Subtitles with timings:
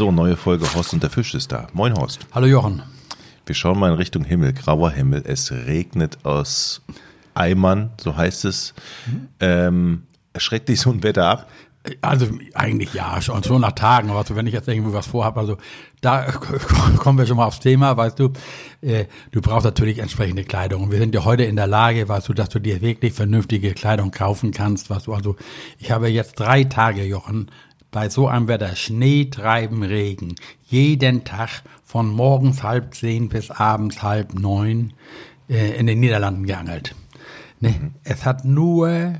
[0.00, 1.66] So, neue Folge Horst und der Fisch ist da.
[1.74, 2.20] Moin Horst.
[2.32, 2.80] Hallo Jochen.
[3.44, 5.22] Wir schauen mal in Richtung Himmel, grauer Himmel.
[5.26, 6.80] Es regnet aus
[7.34, 8.72] Eimern, so heißt es.
[9.40, 10.04] Ähm,
[10.38, 11.50] schreckt dich so ein Wetter ab?
[12.00, 15.38] Also eigentlich ja, schon, schon nach Tagen, aber so, wenn ich jetzt irgendwie was vorhabe,
[15.38, 15.58] also
[16.00, 16.32] da
[16.96, 18.32] kommen wir schon mal aufs Thema, weißt du,
[18.80, 20.84] äh, du brauchst natürlich entsprechende Kleidung.
[20.84, 23.74] Und wir sind ja heute in der Lage, weißt du, dass du dir wirklich vernünftige
[23.74, 25.36] Kleidung kaufen kannst, weißt du, also
[25.78, 27.50] ich habe jetzt drei Tage, Jochen,
[27.90, 30.36] bei so einem Wetter, Schnee, Treiben, Regen,
[30.66, 34.92] jeden Tag von morgens halb zehn bis abends halb neun
[35.48, 36.94] äh, in den Niederlanden geangelt.
[37.58, 37.70] Ne?
[37.70, 37.94] Mhm.
[38.04, 39.14] Es hat nur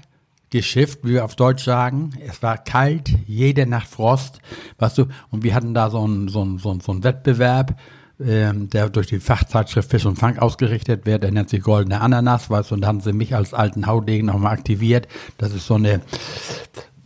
[0.50, 2.10] geschifft, wie wir auf Deutsch sagen.
[2.26, 4.40] Es war kalt, jede Nacht Frost,
[4.78, 7.76] weißt du, und wir hatten da so einen so einen, so einen, so einen Wettbewerb,
[8.20, 12.50] ähm, der durch die Fachzeitschrift Fisch und Fang ausgerichtet wird, der nennt sich Goldene Ananas,
[12.50, 15.08] weißt du, und da haben sie mich als alten Haudegen nochmal aktiviert.
[15.38, 16.00] Das ist so eine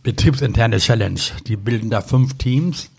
[0.05, 1.19] betriebsinterne Challenge.
[1.47, 2.91] Die bilden da fünf Teams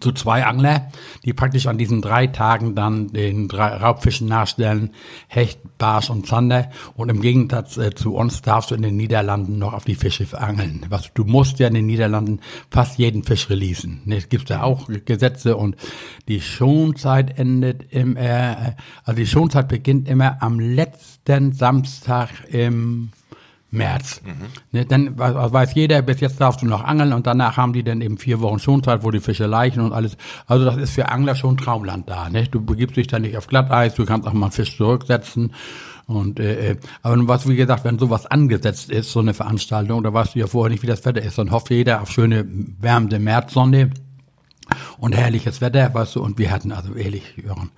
[0.00, 0.90] zu zwei Angler,
[1.26, 4.92] die praktisch an diesen drei Tagen dann den drei Raubfischen nachstellen,
[5.28, 6.70] Hecht, Barsch und Zander.
[6.96, 10.26] Und im Gegensatz äh, zu uns darfst du in den Niederlanden noch auf die Fische
[10.40, 10.86] angeln.
[10.88, 14.00] Was, du musst ja in den Niederlanden fast jeden Fisch releasen.
[14.06, 15.76] Ne, es gibt ja auch Gesetze und
[16.28, 18.72] die Schonzeit endet immer, äh,
[19.04, 23.10] also die Schonzeit beginnt immer am letzten Samstag im
[23.72, 24.20] März.
[24.24, 24.32] Mhm.
[24.70, 28.02] Ne, dann weiß jeder, bis jetzt darfst du noch angeln und danach haben die dann
[28.02, 30.16] eben vier Wochen Schonzeit, wo die Fische leichen und alles.
[30.46, 32.28] Also das ist für Angler schon Traumland da.
[32.28, 32.46] Ne?
[32.50, 35.54] Du begibst dich da nicht auf Glatteis, du kannst auch mal einen Fisch zurücksetzen.
[36.06, 40.12] Und äh, äh aber was wie gesagt, wenn sowas angesetzt ist, so eine Veranstaltung, da
[40.12, 41.38] weißt du ja vorher nicht, wie das Wetter ist.
[41.38, 43.90] Dann hofft jeder auf schöne wärmende Märzsonne
[44.98, 47.70] und herrliches Wetter, weißt du, und wir hatten also ehrlich, Jörn,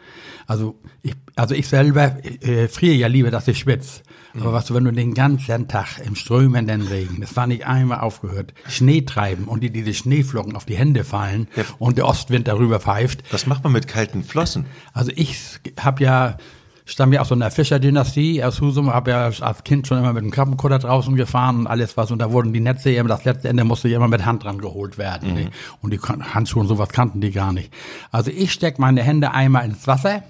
[0.46, 4.02] also ich, also ich selber äh, friere ja lieber, dass ich schwitze.
[4.40, 8.00] Aber was du, wenn du den ganzen Tag im strömenden Regen, das war nicht einmal
[8.00, 11.62] aufgehört, Schnee treiben und dir diese Schneeflocken auf die Hände fallen ja.
[11.78, 13.22] und der Ostwind darüber pfeift.
[13.32, 14.66] Was macht man mit kalten Flossen?
[14.92, 15.38] Also ich
[15.78, 16.36] habe ja
[16.84, 20.22] stamme ja aus so einer Fischerdynastie aus Husum, habe ja als Kind schon immer mit
[20.22, 23.48] dem Krabbenkutter draußen gefahren und alles was und da wurden die Netze immer, das letzte
[23.48, 25.30] Ende musste ich immer mit Hand dran geholt werden.
[25.30, 25.34] Mhm.
[25.34, 25.50] Ne?
[25.80, 27.72] Und die Handschuhe und sowas kannten die gar nicht.
[28.10, 30.22] Also ich steck meine Hände einmal ins Wasser,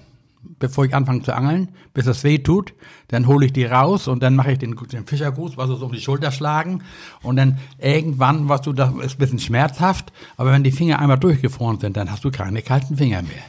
[0.59, 2.73] bevor ich anfange zu angeln, bis es weh tut.
[3.09, 5.91] Dann hole ich die raus und dann mache ich den, den Fischergruß, was so um
[5.91, 6.83] die Schulter schlagen.
[7.21, 11.19] Und dann irgendwann, was du, das ist ein bisschen schmerzhaft, aber wenn die Finger einmal
[11.19, 13.43] durchgefroren sind, dann hast du keine kalten Finger mehr.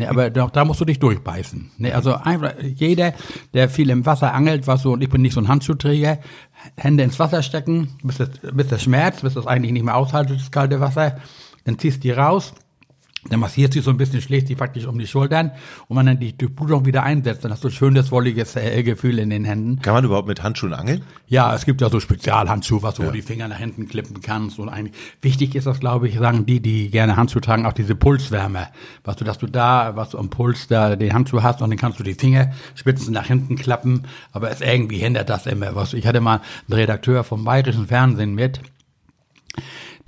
[0.00, 1.72] Ne, aber da, da musst du dich durchbeißen.
[1.76, 3.12] Ne, also einfach jeder,
[3.52, 6.20] der viel im Wasser angelt, was so, und ich bin nicht so ein Handschuhträger,
[6.78, 10.40] Hände ins Wasser stecken, bis das, bis das schmerzt, bis das eigentlich nicht mehr aushaltet,
[10.40, 11.18] das kalte Wasser.
[11.64, 12.54] Dann ziehst du die raus
[13.28, 15.52] dann massiert sie so ein bisschen, schlägt sie praktisch um die Schultern
[15.88, 19.18] und man dann die Durchblutung wieder einsetzt, dann hast du ein schönes, wolliges äh, Gefühl
[19.18, 19.80] in den Händen.
[19.82, 21.02] Kann man überhaupt mit Handschuhen angeln?
[21.26, 23.10] Ja, es gibt ja so Spezialhandschuhe, was du ja.
[23.10, 26.60] die Finger nach hinten klippen kannst und eigentlich, wichtig ist das, glaube ich, sagen die,
[26.60, 28.68] die gerne Handschuhe tragen, auch diese Pulswärme.
[29.04, 31.78] Was du, dass du da, was du am Puls da den Handschuh hast und dann
[31.78, 35.74] kannst du die Fingerspitzen nach hinten klappen, aber es irgendwie hindert das immer.
[35.74, 38.60] Was, ich hatte mal einen Redakteur vom Bayerischen Fernsehen mit,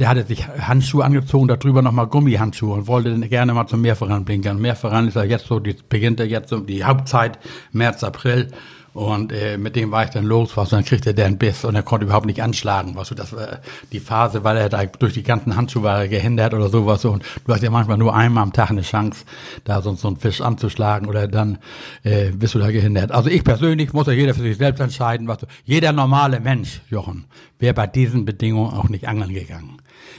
[0.02, 4.24] der hatte sich Handschuhe angezogen, darüber nochmal Gummihandschuhe und wollte dann gerne mal zum Meervoran
[4.24, 4.60] blinkern.
[4.60, 7.38] Meervoran ist ja jetzt so, die beginnt ja jetzt so die Hauptzeit,
[7.70, 8.48] März, April.
[8.94, 11.76] Und äh, mit dem war ich dann los, was, dann kriegte der einen Biss und
[11.76, 12.96] er konnte überhaupt nicht anschlagen.
[12.96, 13.60] Was, das war
[13.92, 17.04] die Phase, weil er da durch die ganzen Handschuhe war gehindert oder sowas.
[17.04, 19.24] Und du hast ja manchmal nur einmal am Tag eine Chance,
[19.62, 21.58] da sonst so einen Fisch anzuschlagen oder dann
[22.02, 23.12] äh, bist du da gehindert.
[23.12, 26.82] Also ich persönlich muss ja jeder für sich selbst entscheiden, was du, jeder normale Mensch,
[26.90, 27.26] Jochen,
[27.60, 29.78] wäre bei diesen Bedingungen auch nicht angeln gegangen.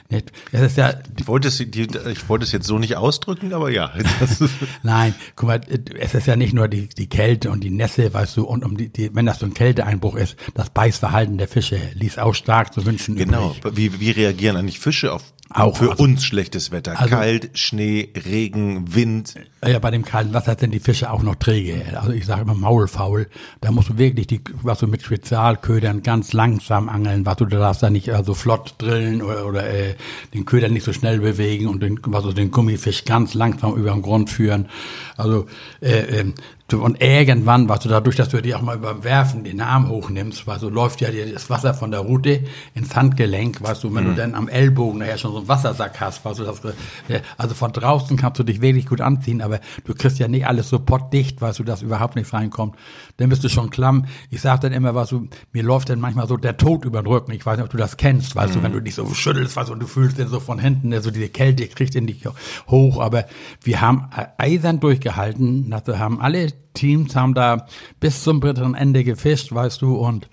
[0.09, 0.31] Nicht?
[0.51, 3.91] Das ist ja, ich, wollte es, ich wollte es jetzt so nicht ausdrücken, aber ja.
[4.83, 5.61] Nein, guck mal,
[5.99, 8.77] es ist ja nicht nur die, die Kälte und die Nässe, weißt du, und um
[8.77, 12.73] die, die, wenn das so ein Kälteeinbruch ist, das Beißverhalten der Fische ließ auch stark
[12.73, 16.99] zu wünschen Genau, wie, wie reagieren eigentlich Fische auf auch für also, uns schlechtes Wetter.
[16.99, 19.35] Also, Kalt, Schnee, Regen, Wind.
[19.65, 21.83] Ja, bei dem kalten Wasser sind die Fische auch noch träge.
[21.99, 23.27] Also ich sage immer maulfaul.
[23.61, 27.59] Da musst du wirklich die, was du mit Spezialködern ganz langsam angeln, was du da
[27.59, 29.95] darfst da nicht also flott drillen oder, oder äh,
[30.33, 33.91] den Köder nicht so schnell bewegen und den, was du den Gummifisch ganz langsam über
[33.91, 34.67] den Grund führen.
[35.17, 35.45] Also
[35.81, 36.33] äh, äh,
[36.71, 40.47] und irgendwann, was du dadurch, dass du dir auch mal beim Werfen den Arm hochnimmst,
[40.47, 42.41] weil so läuft ja dir das Wasser von der Route
[42.73, 44.09] ins Handgelenk, weißt du, wenn mhm.
[44.09, 47.53] du dann am Ellbogen nachher schon so einen Wassersack hast, weißt du, das, äh, also
[47.53, 50.79] von draußen kannst du dich wirklich gut anziehen, aber du kriegst ja nicht alles so
[50.79, 52.75] pottdicht, weißt du, dass überhaupt nicht reinkommt.
[53.17, 54.05] Dann bist du schon klamm.
[54.31, 57.07] Ich sag dann immer, was du, mir läuft dann manchmal so der Tod über den
[57.07, 57.33] Rücken.
[57.33, 58.57] Ich weiß nicht, ob du das kennst, weißt mhm.
[58.57, 60.89] du, wenn du dich so schüttelst, weißt du, und du fühlst den so von hinten,
[60.91, 62.23] so also diese Kälte kriegt in dich
[62.67, 63.25] hoch, aber
[63.61, 67.67] wir haben eisern durchgehalten, also haben alle Teams haben da
[67.99, 70.27] bis zum bitteren Ende gefischt, weißt du, und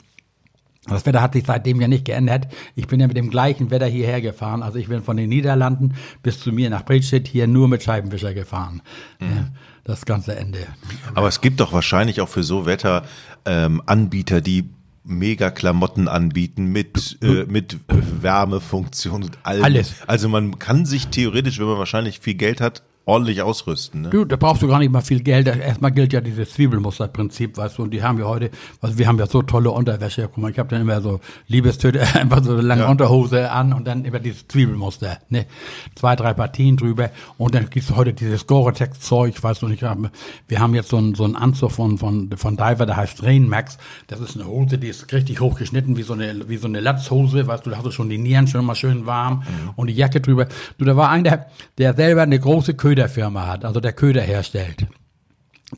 [0.88, 2.48] Das Wetter hat sich seitdem ja nicht geändert.
[2.74, 4.62] Ich bin ja mit dem gleichen Wetter hierher gefahren.
[4.62, 8.32] Also ich bin von den Niederlanden bis zu mir nach Bridget hier nur mit Scheibenwischer
[8.32, 8.80] gefahren.
[9.20, 9.48] Mhm.
[9.84, 10.66] Das ganze Ende.
[11.14, 13.04] Aber es gibt doch wahrscheinlich auch für so Wetter
[13.44, 14.70] ähm, Anbieter, die
[15.04, 19.64] mega Klamotten anbieten mit, äh, mit Wärmefunktion und allem.
[19.64, 19.94] Alles.
[20.06, 24.02] Also man kann sich theoretisch, wenn man wahrscheinlich viel Geld hat, ordentlich ausrüsten.
[24.02, 24.10] Ne?
[24.10, 25.48] Du, da brauchst du gar nicht mal viel Geld.
[25.48, 28.50] Erstmal gilt ja dieses Zwiebelmusterprinzip, weißt du, und die haben wir heute,
[28.80, 30.28] also wir haben ja so tolle Unterwäsche.
[30.32, 32.90] Guck mal, ich habe dann immer so Liebestöte, einfach so eine lange ja.
[32.90, 35.46] Unterhose an und dann immer dieses Zwiebelmuster, ne?
[35.96, 39.98] Zwei, drei Partien drüber und dann gibt's heute dieses Gore-Tex-Zeug, weißt du, und ich hab,
[40.46, 43.48] wir haben jetzt so einen so einen Anzug von, von, von Diver, der heißt Rain
[43.48, 43.78] Max.
[44.06, 47.46] Das ist eine Hose, die ist richtig hochgeschnitten, wie so eine, wie so eine Latzhose,
[47.46, 49.70] weißt du, da hast du schon die Nieren schon mal schön warm mhm.
[49.74, 50.46] und die Jacke drüber.
[50.78, 51.46] Du, da war einer,
[51.78, 54.88] der selber eine große Köder Köderfirma hat, also der Köder herstellt.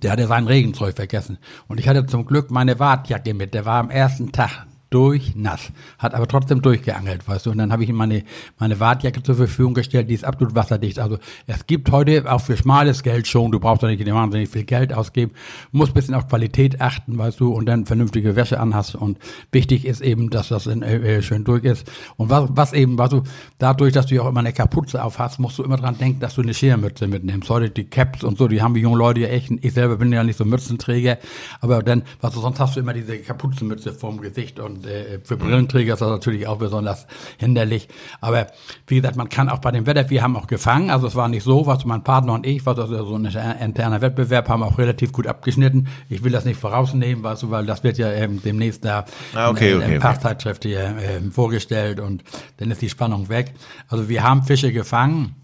[0.02, 1.36] Der hatte sein Regenzeug vergessen.
[1.68, 3.52] Und ich hatte zum Glück meine Wartjacke mit.
[3.52, 7.50] Der war am ersten Tag durchnass, hat aber trotzdem durchgeangelt, weißt du.
[7.50, 8.24] Und dann habe ich ihm meine,
[8.58, 10.98] meine Wartjacke zur Verfügung gestellt, die ist absolut wasserdicht.
[10.98, 14.64] Also es gibt heute auch für schmales Geld schon, du brauchst doch nicht wahnsinnig viel
[14.64, 15.32] Geld ausgeben,
[15.70, 18.94] musst bisschen auf Qualität achten, weißt du, und dann vernünftige Wäsche anhast.
[18.94, 19.18] Und
[19.50, 21.90] wichtig ist eben, dass das in, äh, schön durch ist.
[22.16, 23.22] Und was, was eben, weißt du,
[23.58, 26.20] dadurch, dass du ja auch immer eine Kapuze auf hast, musst du immer dran denken,
[26.20, 27.48] dass du eine Schirmmütze mitnimmst.
[27.48, 30.12] Heute die Caps und so, die haben die jungen Leute ja echt, ich selber bin
[30.12, 31.18] ja nicht so Mützenträger,
[31.60, 35.36] aber dann, was du, sonst hast du immer diese Kapuzenmütze vorm Gesicht und äh, für
[35.36, 37.06] Brillenträger ist das natürlich auch besonders
[37.38, 37.88] hinderlich.
[38.20, 38.48] Aber
[38.86, 41.28] wie gesagt, man kann auch bei dem Wetter, wir haben auch gefangen, also es war
[41.28, 44.78] nicht so, was mein Partner und ich, was also so ein interner Wettbewerb, haben auch
[44.78, 45.88] relativ gut abgeschnitten.
[46.08, 49.50] Ich will das nicht vorausnehmen, weißt du, weil das wird ja ähm, demnächst da ah,
[49.50, 52.24] okay, in, okay, in Fachzeitschrift hier äh, vorgestellt und
[52.58, 53.54] dann ist die Spannung weg.
[53.88, 55.36] Also wir haben Fische gefangen.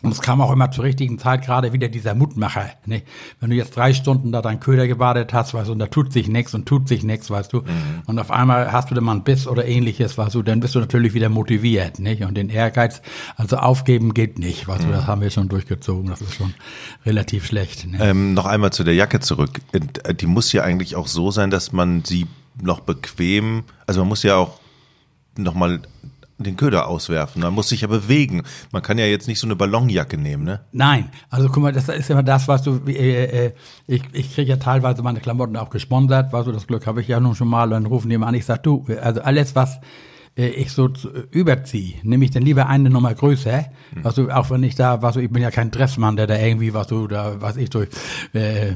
[0.00, 2.70] Und es kam auch immer zur richtigen Zeit gerade wieder dieser Mutmacher.
[2.86, 3.02] Ne?
[3.40, 6.12] Wenn du jetzt drei Stunden da deinen Köder gebadet hast, weißt du, und da tut
[6.12, 8.02] sich nichts und tut sich nichts, weißt du, mhm.
[8.06, 10.76] und auf einmal hast du dann mal einen Biss oder ähnliches, weißt du, dann bist
[10.76, 12.22] du natürlich wieder motiviert, nicht?
[12.22, 13.02] Und den Ehrgeiz,
[13.36, 14.86] also aufgeben geht nicht, weißt mhm.
[14.86, 16.54] du, das haben wir schon durchgezogen, das ist schon
[17.04, 17.88] relativ schlecht.
[17.88, 17.98] Ne?
[18.00, 19.60] Ähm, noch einmal zu der Jacke zurück.
[19.72, 22.28] Äh, die muss ja eigentlich auch so sein, dass man sie
[22.62, 24.60] noch bequem, also man muss ja auch
[25.36, 25.80] nochmal
[26.38, 27.42] den Köder auswerfen.
[27.42, 28.42] Man muss sich ja bewegen.
[28.72, 30.60] Man kann ja jetzt nicht so eine Ballonjacke nehmen, ne?
[30.72, 33.52] Nein, also guck mal, das ist immer das, was du, äh, äh,
[33.86, 37.08] ich, ich kriege ja teilweise meine Klamotten auch gesponsert, weißt du, das Glück habe ich
[37.08, 39.80] ja nun schon mal, dann rufen die mal an, ich sag, du, also alles, was
[40.36, 40.90] äh, ich so
[41.30, 44.04] überziehe, nehme ich dann lieber eine Nummer größer, hm.
[44.04, 46.38] was du, auch wenn ich da, was du, ich bin ja kein Dressmann, der da
[46.38, 47.88] irgendwie, was du, da, was ich durch,
[48.32, 48.74] äh,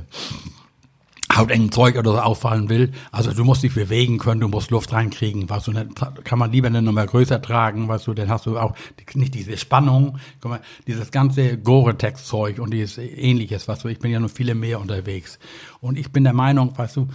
[1.36, 2.92] hautengen Zeug oder so auffallen will.
[3.10, 6.52] Also du musst dich bewegen können, du musst Luft reinkriegen, weißt du, dann kann man
[6.52, 8.74] lieber eine Nummer größer tragen, weißt du, dann hast du auch
[9.14, 14.10] nicht diese Spannung, guck mal, dieses ganze Gore-Tex-Zeug und dieses ähnliches, weißt du, ich bin
[14.10, 15.38] ja noch viele mehr unterwegs.
[15.80, 17.08] Und ich bin der Meinung, weißt du,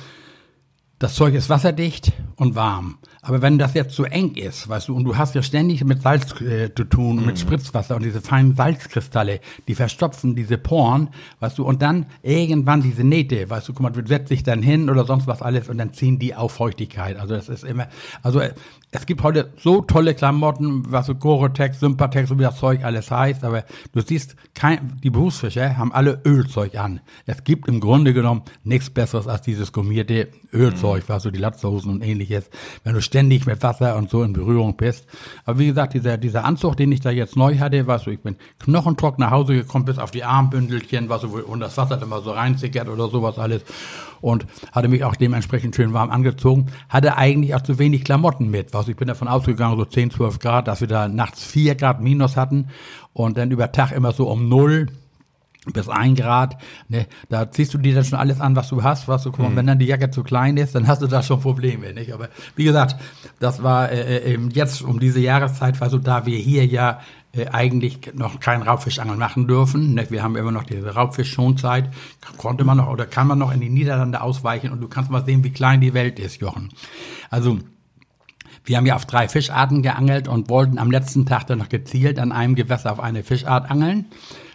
[0.99, 2.97] das Zeug ist wasserdicht und warm.
[3.21, 6.01] Aber wenn das jetzt zu eng ist, weißt du, und du hast ja ständig mit
[6.01, 7.25] Salz äh, zu tun, mhm.
[7.25, 11.09] mit Spritzwasser und diese feinen Salzkristalle, die verstopfen diese Poren,
[11.39, 14.89] weißt du, und dann irgendwann diese Nähte, weißt du, guck mal, setzt dich dann hin
[14.89, 17.17] oder sonst was alles und dann ziehen die auf Feuchtigkeit.
[17.19, 17.87] Also das ist immer,
[18.23, 18.41] also
[18.91, 23.11] es gibt heute so tolle Klamotten, was so Gore-Tex, Sympatex, so wie das Zeug alles
[23.11, 27.01] heißt, aber du siehst, kein, die Berufsfischer haben alle Ölzeug an.
[27.25, 31.09] Es gibt im Grunde genommen nichts Besseres als dieses gummierte Ölzeug, mhm.
[31.09, 32.49] was so die Latzhosen und ähnliches,
[32.85, 35.05] wenn du ständig mit Wasser und so in Berührung bist.
[35.43, 38.21] Aber wie gesagt, dieser, dieser Anzug, den ich da jetzt neu hatte, weißt du, ich
[38.21, 42.21] bin knochentrocken nach Hause gekommen, bis auf die Armbündelchen, was so, und das Wasser immer
[42.21, 43.63] so reinzickert oder sowas alles
[44.21, 48.73] und hatte mich auch dementsprechend schön warm angezogen, hatte eigentlich auch zu wenig Klamotten mit.
[48.75, 52.01] Also ich bin davon ausgegangen, so 10, 12 Grad, dass wir da nachts 4 Grad
[52.01, 52.67] minus hatten
[53.13, 54.87] und dann über Tag immer so um null
[55.73, 56.57] bis ein Grad,
[56.87, 59.55] ne, da ziehst du dir dann schon alles an, was du hast, was du, mhm.
[59.55, 62.13] wenn dann die Jacke zu klein ist, dann hast du da schon Probleme, nicht?
[62.13, 62.95] Aber wie gesagt,
[63.39, 66.99] das war äh, äh jetzt um diese Jahreszeit, war so, da wir hier ja
[67.45, 69.93] eigentlich noch kein Raubfischangeln machen dürfen.
[69.93, 70.09] Ne?
[70.09, 71.89] Wir haben immer noch diese Raubfischschonzeit.
[72.37, 75.25] Konnte man noch oder kann man noch in die Niederlande ausweichen und du kannst mal
[75.25, 76.69] sehen, wie klein die Welt ist, Jochen.
[77.29, 77.59] Also
[78.63, 82.19] wir haben ja auf drei Fischarten geangelt und wollten am letzten Tag dann noch gezielt
[82.19, 84.07] an einem Gewässer auf eine Fischart angeln.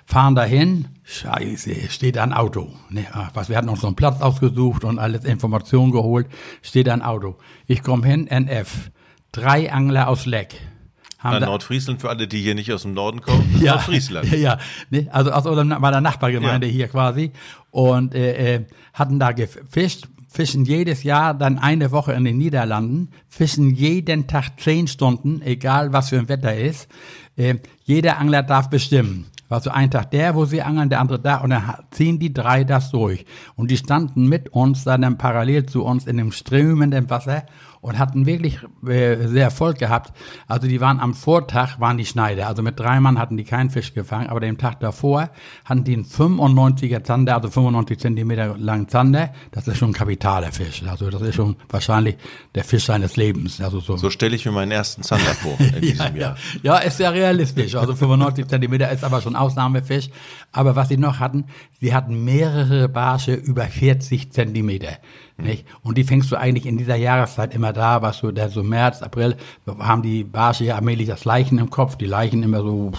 [0.05, 2.75] Fahren dahin, scheiße, steht ein Auto.
[2.91, 6.27] Ne, was, wir hatten uns so einen Platz ausgesucht und alles Informationen geholt,
[6.61, 7.37] steht ein Auto.
[7.67, 8.91] Ich komme hin, NF.
[9.31, 10.61] Drei Angler aus Leck
[11.23, 13.57] haben Na, Nordfriesland für alle, die hier nicht aus dem Norden kommen.
[13.61, 14.31] ja, Nordfriesland.
[14.33, 14.59] Ja, ja.
[14.91, 16.73] Nee, also aus meiner Nachbargemeinde ja.
[16.73, 17.33] hier quasi.
[17.71, 23.11] Und äh, äh, hatten da gefischt, fischen jedes Jahr dann eine Woche in den Niederlanden,
[23.29, 26.89] fischen jeden Tag zehn Stunden, egal was für ein Wetter ist.
[27.37, 29.27] Äh, jeder Angler darf bestimmen.
[29.49, 32.33] war so ein Tag der, wo sie angeln, der andere da und dann ziehen die
[32.33, 33.27] drei das durch.
[33.55, 37.45] Und die standen mit uns dann parallel zu uns in dem strömenden Wasser
[37.83, 40.17] und hatten wirklich äh, sehr Erfolg gehabt.
[40.47, 42.47] Also die waren am Vortag, waren die Schneider.
[42.47, 45.31] Also mit drei Mann hatten die keinen Fisch gefangen, aber den Tag davor
[45.65, 49.35] hatten die einen 95er Zander, also 95 Zentimeter langen Zander.
[49.51, 50.85] Das ist schon ein kapitaler Fisch.
[50.89, 52.17] Also das ist schon wahrscheinlich
[52.55, 53.61] der Fisch seines Lebens.
[53.61, 56.37] Also so, so stelle ich mir meinen ersten Zander vor in diesem ja, Jahr.
[56.63, 56.75] Ja.
[56.77, 57.75] ja, ist ja realistisch.
[57.75, 60.09] Also 95 Zentimeter ist aber schon Ausnahmefisch.
[60.53, 61.47] Aber was sie noch hatten,
[61.81, 64.99] sie hatten mehrere Barsche über 40 Zentimeter.
[65.43, 65.67] Nicht?
[65.83, 69.03] Und die fängst du eigentlich in dieser Jahreszeit immer da, was du, der so März,
[69.03, 72.93] April, haben die Barsche ja allmählich das Leichen im Kopf, die Leichen immer so,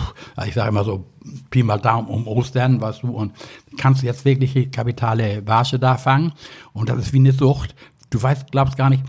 [0.45, 1.05] ich sage immer so,
[1.49, 3.31] Pi mal Daumen um Ostern, weißt du, und
[3.77, 6.33] kannst jetzt wirklich kapitale Barsche da fangen.
[6.73, 7.75] Und das ist wie eine Sucht.
[8.09, 9.03] Du weißt, glaubst gar nicht,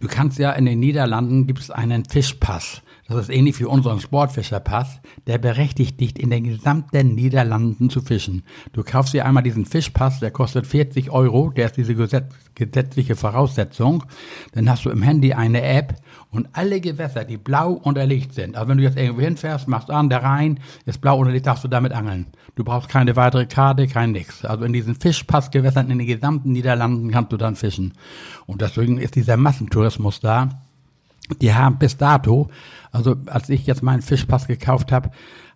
[0.00, 2.82] du kannst ja in den Niederlanden gibt es einen Fischpass.
[3.10, 5.00] Das ist ähnlich wie unseren Sportfischerpass.
[5.26, 8.44] Der berechtigt dich, in den gesamten Niederlanden zu fischen.
[8.72, 11.50] Du kaufst dir einmal diesen Fischpass, der kostet 40 Euro.
[11.50, 11.96] Der ist diese
[12.54, 14.04] gesetzliche Voraussetzung.
[14.52, 15.96] Dann hast du im Handy eine App
[16.30, 18.54] und alle Gewässer, die blau unterlegt sind.
[18.54, 21.68] Also wenn du jetzt irgendwo hinfährst, machst an, der Rhein ist blau unterlegt, darfst du
[21.68, 22.26] damit angeln.
[22.54, 24.44] Du brauchst keine weitere Karte, kein nix.
[24.44, 27.92] Also in diesen Fischpassgewässern in den gesamten Niederlanden kannst du dann fischen.
[28.46, 30.48] Und deswegen ist dieser Massentourismus da.
[31.40, 32.50] Die haben bis dato
[32.92, 35.10] also als ich jetzt meinen Fischpass gekauft habe,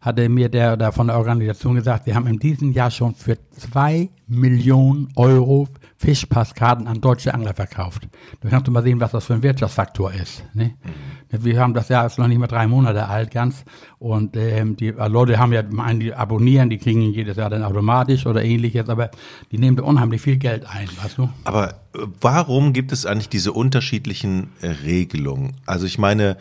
[0.04, 3.38] hatte mir der, der von der Organisation gesagt, wir haben in diesem Jahr schon für
[3.52, 8.08] zwei Millionen Euro Fischpasskarten an deutsche Angler verkauft.
[8.42, 10.44] Da kannst du mal sehen, was das für ein Wirtschaftsfaktor ist.
[10.52, 10.74] Ne?
[10.82, 11.44] Mhm.
[11.44, 13.64] Wir haben das Jahr ist noch nicht mal drei Monate alt ganz
[13.98, 17.64] und ähm, die äh, Leute haben ja einen, die abonnieren, die kriegen jedes Jahr dann
[17.64, 19.10] automatisch oder ähnliches, aber
[19.50, 21.30] die nehmen da unheimlich viel Geld ein, weißt du?
[21.44, 25.54] Aber äh, warum gibt es eigentlich diese unterschiedlichen äh, Regelungen?
[25.64, 26.36] Also ich meine,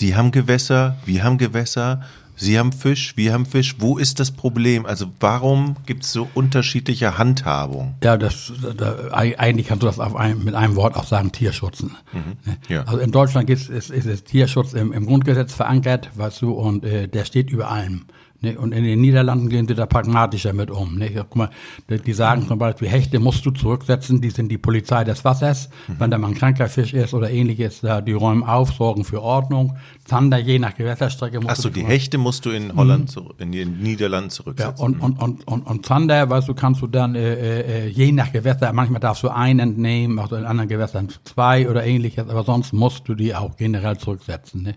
[0.00, 2.02] die haben Gewässer, wir haben Gewässer,
[2.34, 3.76] Sie haben Fisch, wir haben Fisch.
[3.78, 4.84] Wo ist das Problem?
[4.84, 7.94] Also warum gibt es so unterschiedliche Handhabung?
[8.02, 11.82] Ja, das, da, eigentlich kannst du das ein, mit einem Wort auch sagen, Tierschutz.
[11.82, 11.92] Mhm.
[12.44, 12.56] Ne?
[12.68, 12.82] Ja.
[12.82, 16.84] Also in Deutschland ist, ist, ist, ist Tierschutz im, im, Grundgesetz verankert, weißt du, und
[16.84, 18.06] äh, der steht über allem.
[18.42, 18.58] Ne?
[18.58, 20.98] Und in den Niederlanden gehen sie da pragmatischer mit um.
[20.98, 21.10] Ne?
[21.14, 21.50] Guck mal,
[21.88, 25.70] die sagen zum Beispiel, Hechte musst du zurücksetzen, die sind die Polizei des Wassers.
[25.88, 25.94] Mhm.
[25.98, 29.22] Wenn da mal ein kranker Fisch ist oder ähnliches, da, die räumen auf, sorgen für
[29.22, 29.76] Ordnung.
[30.04, 33.30] Zander, je nach Gewässerstrecke musst Achso, die Hechte musst du in Holland, mhm.
[33.38, 34.76] in den Niederlanden zurücksetzen.
[34.76, 38.10] Ja, und, und, und, und, und Zander, weißt du, kannst du dann äh, äh, je
[38.10, 42.42] nach Gewässer, manchmal darfst du einen entnehmen, also in anderen Gewässern zwei oder ähnliches, aber
[42.42, 44.62] sonst musst du die auch generell zurücksetzen.
[44.62, 44.74] Ne?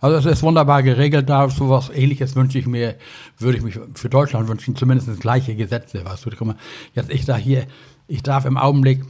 [0.00, 2.94] Also es ist wunderbar geregelt da, so was ähnliches wünsche ich mir,
[3.38, 6.30] würde ich mich für Deutschland wünschen, zumindest gleiche Gesetze, weißt du.
[6.30, 6.56] Guck mal,
[6.94, 7.66] jetzt ich sage hier,
[8.06, 9.02] ich darf im Augenblick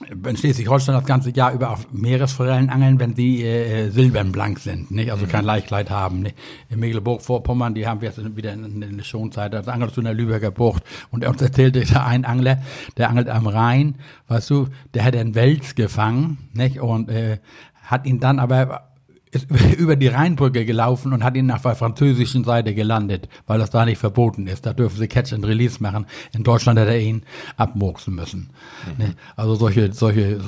[0.00, 5.12] in Schleswig-Holstein das ganze Jahr über auf Meeresforellen angeln, wenn sie äh, silbernblank sind, nicht?
[5.12, 5.48] also kein mhm.
[5.48, 6.20] Leichtkleid haben.
[6.20, 6.36] Nicht?
[6.70, 10.06] In Mecklenburg-Vorpommern, die haben wir jetzt wieder in, in der Schonzeit, da angelst du in
[10.06, 12.62] der Lübecker Bucht und uns erzählte da ein Angler,
[12.96, 13.96] der angelt am Rhein,
[14.28, 16.80] weißt du, der hat einen Wels gefangen nicht?
[16.80, 17.38] und äh,
[17.82, 18.91] hat ihn dann aber
[19.32, 23.70] ist über die Rheinbrücke gelaufen und hat ihn nach der französischen Seite gelandet, weil das
[23.70, 24.64] da nicht verboten ist.
[24.66, 26.06] Da dürfen sie Catch and Release machen.
[26.32, 27.22] In Deutschland hätte er ihn
[27.56, 28.50] abmurksen müssen.
[28.98, 29.14] Mhm.
[29.34, 30.40] Also solche, solche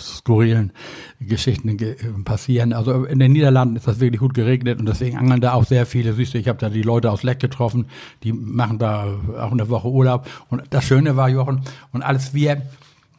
[0.00, 0.72] skurrilen
[1.20, 1.76] Geschichten
[2.24, 2.72] passieren.
[2.72, 5.84] Also in den Niederlanden ist das wirklich gut geregnet und deswegen angeln da auch sehr
[5.84, 6.14] viele.
[6.14, 7.86] Du, ich habe da die Leute aus Leck getroffen,
[8.22, 9.06] die machen da
[9.38, 10.26] auch eine Woche Urlaub.
[10.48, 11.60] Und das Schöne war, Jochen,
[11.92, 12.62] und als wir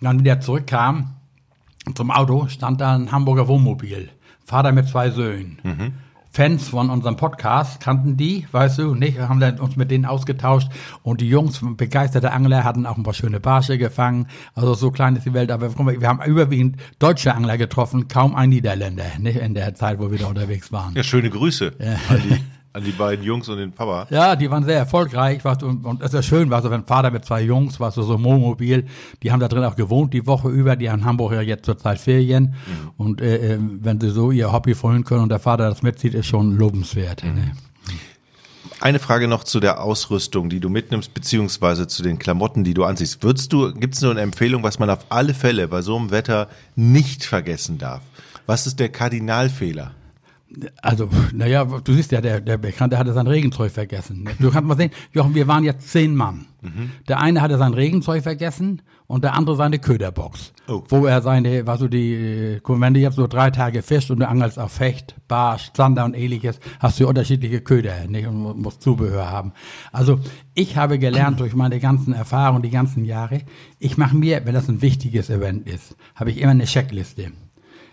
[0.01, 1.10] dann wieder zurückkamen
[1.93, 4.10] zum Auto, stand da ein Hamburger Wohnmobil
[4.50, 5.60] Vater mit zwei Söhnen.
[5.62, 5.94] Mhm.
[6.32, 10.72] Fans von unserem Podcast kannten die, weißt du, nicht, haben dann uns mit denen ausgetauscht
[11.03, 15.15] und die Jungs, begeisterte Angler, hatten auch ein paar schöne Barsche gefangen, also so klein
[15.15, 19.53] ist die Welt, aber wir haben überwiegend deutsche Angler getroffen, kaum ein Niederländer, nicht in
[19.53, 20.96] der Zeit, wo wir da unterwegs waren.
[20.96, 21.74] Ja, schöne Grüße.
[21.79, 21.98] Ja.
[22.71, 24.05] An die beiden Jungs und den Papa.
[24.11, 25.43] Ja, die waren sehr erfolgreich.
[25.43, 28.03] Weißt, und, und es ist schön, weißt du, wenn Vater mit zwei Jungs, weißt du,
[28.03, 28.85] so Mobil,
[29.23, 30.75] die haben da drin auch gewohnt die Woche über.
[30.75, 32.53] Die haben Hamburg ja jetzt zurzeit Ferien.
[32.53, 32.91] Mhm.
[32.97, 36.13] Und äh, äh, wenn sie so ihr Hobby vorhin können und der Vater das mitzieht,
[36.13, 37.23] ist schon lobenswert.
[37.23, 37.33] Mhm.
[37.33, 37.51] Ne?
[38.81, 42.85] Eine Frage noch zu der Ausrüstung, die du mitnimmst, beziehungsweise zu den Klamotten, die du
[42.85, 43.23] anziehst.
[43.23, 46.11] Würdest du, gibt es nur eine Empfehlung, was man auf alle Fälle bei so einem
[46.11, 48.01] Wetter nicht vergessen darf?
[48.45, 49.91] Was ist der Kardinalfehler?
[50.82, 54.27] Also, naja, du siehst ja, der, der Bekannte hatte sein Regenzeug vergessen.
[54.39, 56.48] Du kannst mal sehen, Jochen, wir waren jetzt zehn Mann.
[56.62, 56.91] Mhm.
[57.08, 60.53] Der eine hatte sein Regenzeug vergessen und der andere seine Köderbox.
[60.68, 60.84] Oh.
[60.88, 64.27] Wo er seine, was du die, wenn du jetzt so drei Tage fischst und du
[64.27, 68.27] angelst auf Fecht, Barsch, Zander und ähnliches, hast du unterschiedliche Köder, nicht?
[68.27, 69.53] Und musst Zubehör haben.
[69.91, 70.20] Also,
[70.53, 73.41] ich habe gelernt durch meine ganzen Erfahrungen, die ganzen Jahre,
[73.77, 77.32] ich mache mir, wenn das ein wichtiges Event ist, habe ich immer eine Checkliste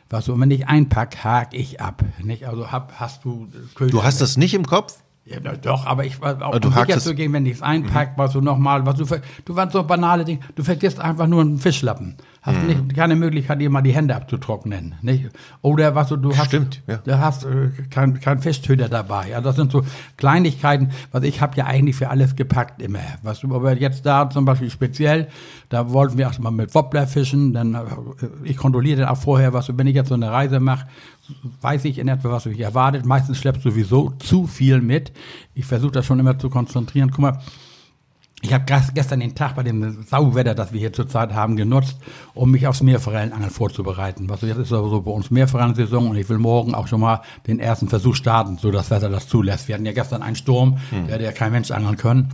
[0.08, 2.04] was wenn ich einpack, hake ich ab.
[2.22, 2.46] Nicht?
[2.46, 5.02] Also hab, hast du Köder Du hast das nicht im Kopf?
[5.28, 8.22] Ja, doch, aber ich war auch um sicher zu gehen, wenn ich es einpackt, mhm.
[8.22, 9.04] was du nochmal, was du,
[9.44, 12.14] du warst so banale Dinge, du vergisst einfach nur einen Fischlappen.
[12.42, 12.66] Hast mhm.
[12.68, 15.30] nicht, keine Möglichkeit, dir mal die Hände abzutrocknen, nicht?
[15.62, 16.98] Oder was du, du hast, Stimmt, ja.
[16.98, 19.34] du hast äh, kein, kein Fischtöter dabei.
[19.34, 19.82] Also das sind so
[20.16, 23.00] Kleinigkeiten, was ich habe ja eigentlich für alles gepackt immer.
[23.24, 25.26] Was du, aber jetzt da zum Beispiel speziell,
[25.70, 27.80] da wollten wir erstmal mit Wobbler fischen, dann, äh,
[28.44, 30.86] ich kontrolliere dann auch vorher, was du, wenn ich jetzt so eine Reise mache,
[31.60, 33.04] weiß ich in etwa, was mich erwartet.
[33.04, 35.12] Meistens schleppst du sowieso zu viel mit.
[35.54, 37.10] Ich versuche das schon immer zu konzentrieren.
[37.10, 37.40] Guck mal,
[38.42, 38.64] ich habe
[38.94, 41.96] gestern den Tag bei dem Sauwetter, das wir hier zurzeit haben, genutzt,
[42.34, 44.28] um mich aufs Meerforellenangeln vorzubereiten.
[44.28, 47.58] Was jetzt ist so bei uns Meerforellensaison und ich will morgen auch schon mal den
[47.58, 49.68] ersten Versuch starten, so das Wetter das zulässt.
[49.68, 51.06] Wir hatten ja gestern einen Sturm, hm.
[51.06, 52.28] der hätte ja kein Mensch angeln können.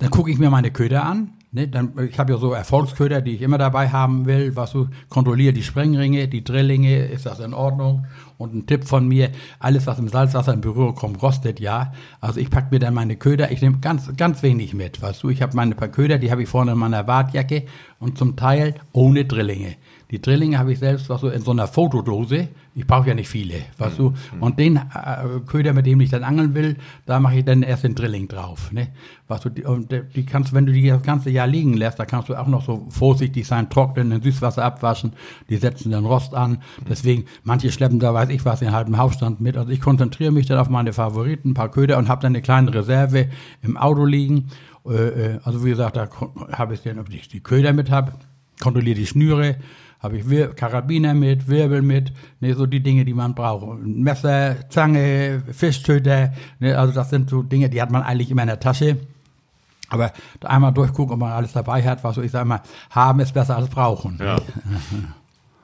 [0.00, 3.36] Dann gucke ich mir meine Köder an, Ne, dann, ich habe ja so Erfolgsköder, die
[3.36, 4.54] ich immer dabei haben will.
[4.54, 8.06] Was du kontrolliere die Sprengringe, die Drillinge, ist das in Ordnung?
[8.36, 11.92] Und ein Tipp von mir: Alles, was im Salzwasser in Berührung kommt, rostet ja.
[12.20, 13.50] Also ich packe mir dann meine Köder.
[13.50, 15.00] Ich nehme ganz, ganz wenig mit.
[15.00, 17.64] Weißt du, ich habe meine paar Köder, die habe ich vorne in meiner Wartjacke
[17.98, 19.76] und zum Teil ohne Drillinge.
[20.10, 22.48] Die Drillinge habe ich selbst was so in so einer Fotodose.
[22.74, 24.02] Ich brauche ja nicht viele, weißt mhm.
[24.02, 24.14] du.
[24.40, 24.80] Und den äh,
[25.46, 28.72] Köder, mit dem ich dann angeln will, da mache ich dann erst den Drilling drauf.
[28.72, 28.88] Ne?
[29.26, 32.30] Was du, und die kannst, wenn du die das ganze Jahr liegen lässt, da kannst
[32.30, 35.12] du auch noch so vorsichtig sein, trocknen, in Süßwasser abwaschen.
[35.50, 36.62] Die setzen dann Rost an.
[36.88, 39.58] Deswegen, manche schleppen da, weiß ich was, den halben Hausstand mit.
[39.58, 42.40] Also ich konzentriere mich dann auf meine Favoriten, ein paar Köder und habe dann eine
[42.40, 43.28] kleine Reserve
[43.60, 44.48] im Auto liegen.
[44.86, 46.08] Äh, äh, also wie gesagt, da
[46.52, 48.12] habe ich dann, ob ich die Köder mit habe,
[48.58, 49.56] kontrolliere die Schnüre
[50.00, 53.80] habe ich Wir Karabiner mit, Wirbel mit, ne, so die Dinge, die man braucht.
[53.82, 58.48] Messer, Zange, Fischtöter, ne, also das sind so Dinge, die hat man eigentlich immer in
[58.48, 58.98] der Tasche.
[59.90, 60.12] Aber
[60.44, 63.56] einmal durchgucken, ob man alles dabei hat, was so ich sage mal, haben ist besser
[63.56, 64.18] als brauchen.
[64.20, 64.36] Ja.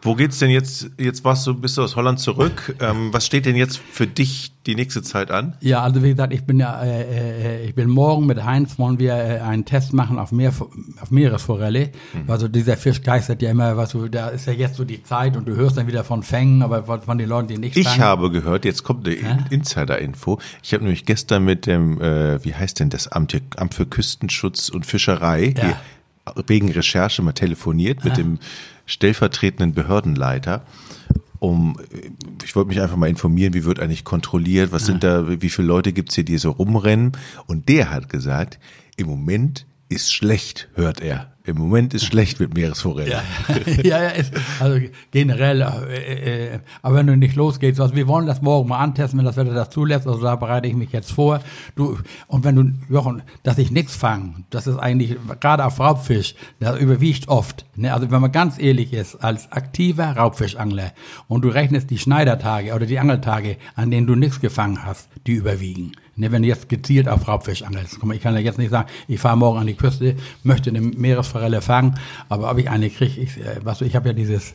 [0.04, 0.90] Wo geht's denn jetzt?
[0.98, 2.76] Jetzt warst du, bist du aus Holland zurück.
[2.78, 5.56] Ähm, was steht denn jetzt für dich die nächste Zeit an?
[5.60, 8.98] Ja, also wie gesagt, ich bin ja, äh, äh, ich bin morgen mit Heinz wollen
[8.98, 10.52] wir äh, einen Test machen auf, Meer,
[11.00, 11.90] auf Meeresforelle.
[12.12, 12.30] Mhm.
[12.30, 15.38] Also dieser Fisch geistert ja immer, was du, da ist ja jetzt so die Zeit
[15.38, 18.02] und du hörst dann wieder von Fängen, aber von den Leuten, die nicht Ich fangen.
[18.02, 19.38] habe gehört, jetzt kommt eine ja?
[19.48, 20.38] Insider-Info.
[20.62, 23.86] Ich habe nämlich gestern mit dem, äh, wie heißt denn das Amt hier, Amt für
[23.86, 25.78] Küstenschutz und Fischerei, ja.
[26.46, 28.16] wegen Recherche mal telefoniert mit ah.
[28.16, 28.38] dem
[28.86, 30.64] stellvertretenden Behördenleiter
[31.44, 31.76] um,
[32.42, 35.68] ich wollte mich einfach mal informieren, wie wird eigentlich kontrolliert, was sind da, wie viele
[35.68, 37.12] Leute gibt's hier, die so rumrennen.
[37.46, 38.58] Und der hat gesagt,
[38.96, 41.33] im Moment ist schlecht, hört er.
[41.46, 43.12] Im Moment ist schlecht mit Meeresforellen.
[43.82, 44.80] Ja, ja, ist, also
[45.10, 49.18] generell, äh, äh, aber wenn du nicht losgehst, also wir wollen das morgen mal antesten,
[49.18, 51.40] wenn das Wetter das zulässt, also da bereite ich mich jetzt vor.
[51.76, 56.34] Du, und wenn du, Jochen, dass ich nichts fange, das ist eigentlich, gerade auf Raubfisch,
[56.60, 57.66] das überwiegt oft.
[57.76, 57.92] Ne?
[57.92, 60.92] Also wenn man ganz ehrlich ist, als aktiver Raubfischangler
[61.28, 65.32] und du rechnest die Schneidertage oder die Angeltage, an denen du nichts gefangen hast, die
[65.32, 65.92] überwiegen.
[66.16, 67.98] Ne, wenn du jetzt gezielt auf Raubfisch angelst.
[68.12, 71.60] Ich kann ja jetzt nicht sagen, ich fahre morgen an die Küste, möchte eine Meeresforelle
[71.60, 71.96] fangen,
[72.28, 74.54] aber ob ich eine kriege, ich, äh, was, ich habe ja dieses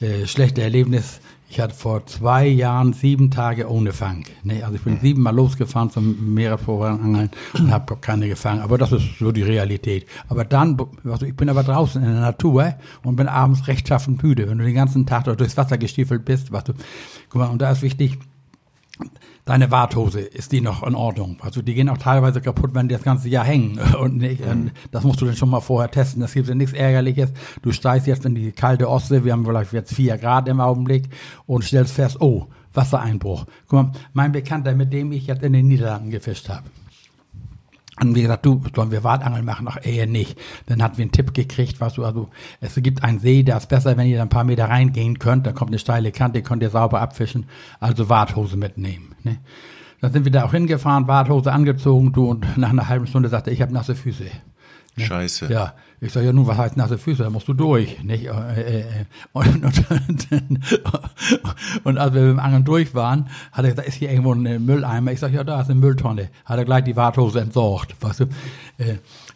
[0.00, 4.24] äh, schlechte Erlebnis, ich hatte vor zwei Jahren sieben Tage ohne Fang.
[4.42, 4.62] Ne?
[4.62, 8.60] Also ich bin siebenmal losgefahren zum Meeresforellenangeln und habe keine gefangen.
[8.60, 10.06] Aber das ist so die Realität.
[10.28, 14.48] Aber dann, also ich bin aber draußen in der Natur und bin abends rechtschaffend müde.
[14.48, 16.74] Wenn du den ganzen Tag durchs Wasser gestiefelt bist, was du,
[17.30, 18.18] guck mal, und da ist wichtig,
[19.44, 21.38] deine Warthose, ist die noch in Ordnung?
[21.40, 23.78] Also die gehen auch teilweise kaputt, wenn die das ganze Jahr hängen.
[24.00, 26.20] Und, nicht, und das musst du dann schon mal vorher testen.
[26.20, 27.32] Das gibt ja nichts Ärgerliches.
[27.62, 31.08] Du steigst jetzt in die kalte Ostsee, wir haben vielleicht jetzt vier Grad im Augenblick
[31.46, 33.46] und stellst fest, oh, Wassereinbruch.
[33.66, 36.64] Guck mal, mein Bekannter, mit dem ich jetzt in den Niederlanden gefischt habe,
[38.00, 39.66] und wie gesagt, du, sollen wir Wartangeln machen?
[39.68, 40.38] Ach, eher nicht.
[40.66, 42.28] Dann hatten wir einen Tipp gekriegt, was du, also,
[42.60, 45.46] es gibt einen See, der ist besser, wenn ihr da ein paar Meter reingehen könnt,
[45.46, 47.46] da kommt eine steile Kante, könnt ihr sauber abfischen,
[47.80, 49.38] also Warthose mitnehmen, ne?
[50.00, 53.50] Dann sind wir da auch hingefahren, Warthose angezogen, du, und nach einer halben Stunde sagte
[53.50, 54.24] ich habe nasse Füße.
[54.96, 55.04] Ne?
[55.04, 55.52] Scheiße.
[55.52, 57.22] Ja, ich sage ja nun, was heißt nasse Füße?
[57.24, 58.02] Da musst du durch.
[58.02, 58.26] Nicht?
[58.26, 58.84] Äh, äh, äh.
[59.32, 60.58] Und, und,
[61.84, 64.64] und, als wir mit dem Angeln durch waren, hat er gesagt, ist hier irgendwo ein
[64.64, 65.12] Mülleimer?
[65.12, 66.30] Ich sage, ja, da ist eine Mülltonne.
[66.44, 67.96] Hat er gleich die Warthose entsorgt.
[68.00, 68.26] Weißt du?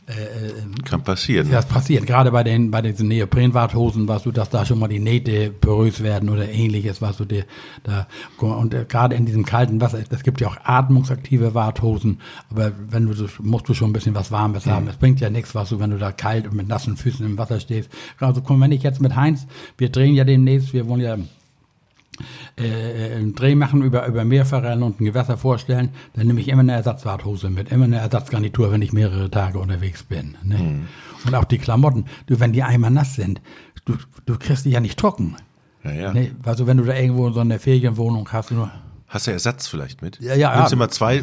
[0.07, 1.49] Äh, äh, Kann passieren.
[1.51, 2.07] Das passiert.
[2.07, 6.03] Gerade bei den, bei diesen Neoprenwarthosen, was du, dass da schon mal die Nähte porös
[6.03, 7.45] werden oder ähnliches, was du dir
[7.85, 12.73] da, und äh, gerade in diesem kalten Wasser, es gibt ja auch atmungsaktive Warthosen, aber
[12.91, 14.71] wenn du, musst du schon ein bisschen was Warmes mhm.
[14.71, 14.89] haben.
[14.89, 17.39] Es bringt ja nichts, was du, wenn du da kalt und mit nassen Füßen im
[17.39, 17.89] Wasser stehst.
[18.19, 19.47] Also, komm, wenn ich jetzt mit Heinz,
[19.79, 21.17] wir drehen ja demnächst, wir wollen ja
[22.57, 26.61] äh, einen Dreh machen über, über Meerforellen und ein Gewässer vorstellen, dann nehme ich immer
[26.61, 30.37] eine Ersatzwarthose mit, immer eine Ersatzgarnitur, wenn ich mehrere Tage unterwegs bin.
[30.43, 30.59] Ne?
[30.59, 30.89] Mhm.
[31.27, 33.41] Und auch die Klamotten, du, wenn die einmal nass sind,
[33.85, 33.95] du,
[34.27, 35.37] du kriegst die ja nicht trocken.
[35.85, 36.13] Ja, ja.
[36.13, 36.33] Ne?
[36.45, 38.71] Also wenn du da irgendwo so eine Ferienwohnung hast, nur
[39.13, 40.19] Hast du Ersatz vielleicht mit?
[40.21, 40.55] Ja, ja.
[40.55, 41.23] Du musst immer zwei,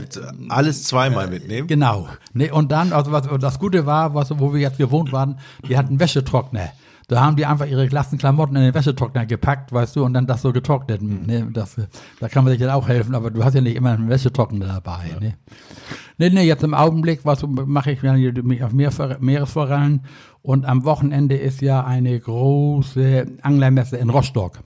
[0.50, 1.68] alles zweimal mitnehmen.
[1.68, 2.08] Genau.
[2.34, 5.76] Nee, und dann, also was das Gute war, was, wo wir jetzt gewohnt waren, die
[5.76, 6.70] hatten Wäschetrockner.
[7.10, 10.28] Da haben die einfach ihre glatten Klamotten in den Wäschetrockner gepackt, weißt du, und dann
[10.28, 11.02] das so getrocknet.
[11.02, 11.26] Mhm.
[11.26, 11.76] Ne, das,
[12.20, 14.68] da kann man sich dann auch helfen, aber du hast ja nicht immer einen Wäschetrockner
[14.68, 15.10] dabei.
[15.14, 15.20] Ja.
[15.20, 15.34] Ne?
[16.20, 20.02] Nee, nee, jetzt im Augenblick, was mache ich mich auf Meeresforellen
[20.44, 24.60] und am Wochenende ist ja eine große Anglermesse in Rostock.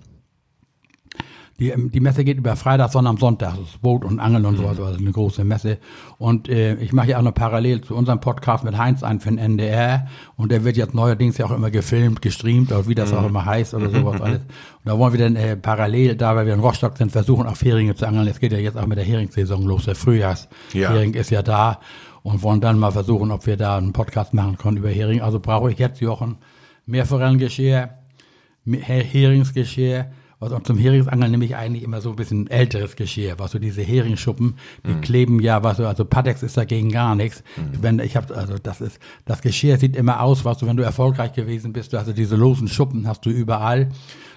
[1.59, 3.57] Die, ähm, die Messe geht über Freitag, Sonntag, Sonntag.
[3.57, 5.77] Das ist Boot und Angeln und sowas, also eine große Messe.
[6.17, 9.29] Und äh, ich mache ja auch noch parallel zu unserem Podcast mit Heinz ein für
[9.29, 10.07] den NDR.
[10.35, 13.17] Und der wird jetzt neuerdings ja auch immer gefilmt, gestreamt, oder wie das mhm.
[13.17, 14.39] auch immer heißt oder sowas alles.
[14.39, 17.55] Und da wollen wir dann äh, parallel, da weil wir in Rostock sind, versuchen auch
[17.61, 18.27] Heringe zu angeln.
[18.27, 21.19] Es geht ja jetzt auch mit der Heringssaison los, der Frühjahrshering ja.
[21.19, 21.79] ist ja da.
[22.23, 25.21] Und wollen dann mal versuchen, ob wir da einen Podcast machen können über Hering.
[25.21, 26.37] Also brauche ich jetzt, Jochen,
[26.85, 27.89] Meerforellengeschirr,
[28.65, 30.05] Heringsgeschirr,
[30.43, 33.81] was auch zum Heringsangeln nämlich eigentlich immer so ein bisschen älteres Geschirr, was so diese
[33.81, 35.01] Heringschuppen, die mm.
[35.01, 37.43] kleben ja, was so, also Patex ist dagegen gar nichts.
[37.55, 37.81] Mm.
[37.81, 40.83] Wenn ich habe, also das ist, das Geschirr sieht immer aus, was du, wenn du
[40.83, 43.89] erfolgreich gewesen bist, du hast also diese losen Schuppen hast du überall.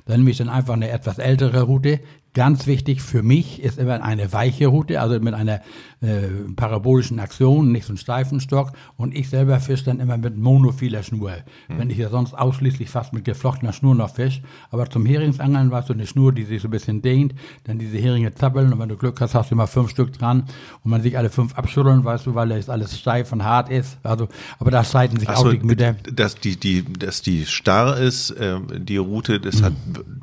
[0.07, 2.01] Dann nehme ich dann einfach eine etwas ältere Route,
[2.37, 5.63] Ganz wichtig für mich ist immer eine weiche Route, also mit einer
[6.03, 8.73] äh, parabolischen Aktion, nicht so einen steifen Stock.
[8.99, 11.31] Und ich selber fische dann immer mit monophiler Schnur.
[11.69, 11.79] Mhm.
[11.79, 14.43] Wenn ich ja sonst ausschließlich fast mit geflochtener Schnur noch fisch.
[14.71, 17.97] Aber zum Heringsangeln war so eine Schnur, die sich so ein bisschen dehnt, dann diese
[17.97, 20.45] Heringe zappeln und wenn du Glück hast, hast du immer fünf Stück dran
[20.85, 23.97] und man sich alle fünf abschütteln, weißt du, weil das alles steif und hart ist.
[24.03, 25.97] Also, aber da streiten sich Ach auch die Mütter.
[26.13, 29.65] Dass die, die, dass die starr ist, äh, die Route, das mhm.
[29.65, 29.73] hat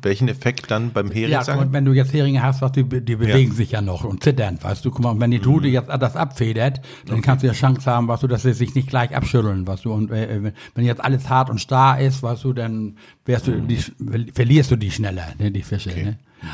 [0.02, 1.58] welchen Effekt dann beim Heringsangeln?
[1.58, 3.56] Ja, und wenn du jetzt Heringe hast, was die, die bewegen ja.
[3.56, 4.90] sich ja noch und zittern, weißt du.
[4.90, 5.74] Guck mal, wenn die Tute mhm.
[5.74, 8.88] jetzt das abfedert, dann kannst du ja Chance haben, weißt du, dass sie sich nicht
[8.88, 9.92] gleich abschütteln, weißt du.
[9.92, 13.68] Und äh, wenn jetzt alles hart und starr ist, weißt du, dann wärst du, mhm.
[13.68, 13.78] die,
[14.32, 15.90] verlierst du die schneller, ne, die Fische.
[15.90, 16.04] Okay.
[16.04, 16.18] Ne?
[16.42, 16.48] Mhm.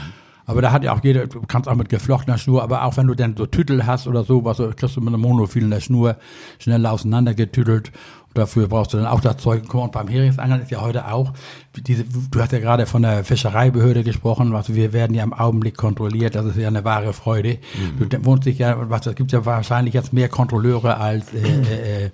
[0.51, 3.07] Aber da hat ja auch jeder, du kannst auch mit geflochtener Schnur, aber auch wenn
[3.07, 6.17] du dann so Tüttel hast oder so, was kriegst du mit einer monophilen Schnur
[6.59, 7.93] schneller auseinandergetüttelt.
[8.35, 9.73] Dafür brauchst du dann auch das Zeug.
[9.73, 11.33] Und beim Heringsangeln ist ja heute auch,
[11.87, 15.77] diese, du hast ja gerade von der Fischereibehörde gesprochen, was wir werden ja im Augenblick
[15.77, 17.59] kontrolliert, das ist ja eine wahre Freude.
[17.99, 18.09] Mhm.
[18.09, 22.05] Du wohnst dich ja, was, es gibt ja wahrscheinlich jetzt mehr Kontrolleure als äh, äh,
[22.07, 22.11] äh,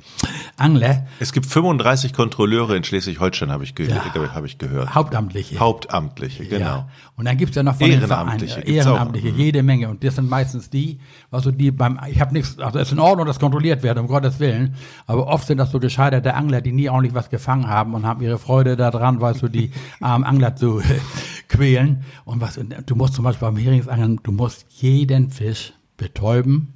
[0.56, 1.06] Angler.
[1.20, 4.04] Es gibt 35 Kontrolleure in Schleswig-Holstein, habe ich, ge ja.
[4.34, 4.94] hab ich gehört.
[4.94, 5.58] Hauptamtliche.
[5.58, 6.64] Hauptamtliche, genau.
[6.64, 6.88] Ja.
[7.16, 8.56] Und dann gibt's ja noch von Ehrenamtliche.
[8.56, 9.38] Den Vereinen, Ehrenamtliche, auch.
[9.38, 9.88] jede Menge.
[9.88, 10.98] Und das sind meistens die,
[11.30, 14.06] also die beim, ich habe nichts, also es ist in Ordnung, dass kontrolliert wird, um
[14.06, 14.74] Gottes Willen,
[15.06, 18.20] aber oft sind das so gescheiterte Angler, die nie ordentlich was gefangen haben und haben
[18.22, 20.80] ihre Freude daran, weißt du, die armen Angler zu
[21.48, 22.04] quälen.
[22.24, 26.72] Und was, du musst zum Beispiel beim Heringsangeln, du musst jeden Fisch betäuben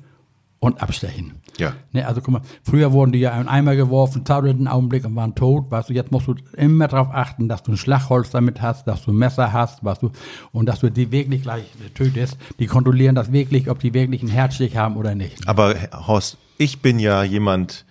[0.60, 1.40] und abstechen.
[1.58, 1.74] Ja.
[1.92, 5.14] Ne, also guck mal, früher wurden die ja in Eimer geworfen, zauberten einen Augenblick und
[5.16, 5.70] waren tot.
[5.70, 9.04] Weißt du, jetzt musst du immer darauf achten, dass du ein Schlagholz damit hast, dass
[9.04, 10.10] du ein Messer hast, weißt du,
[10.52, 11.64] und dass du die wirklich gleich
[11.94, 12.38] tötest.
[12.58, 15.46] Die kontrollieren das wirklich, ob die wirklich einen Herzstich haben oder nicht.
[15.46, 15.74] Aber
[16.06, 17.84] Horst, ich bin ja jemand,